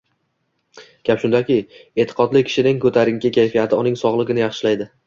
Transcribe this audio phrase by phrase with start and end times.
[1.09, 1.59] Gap shundaki,
[2.05, 4.93] e’tiqodli kishining ko‘tarinki kayfiyati uning sog‘lig‘ini yaxshilaydi.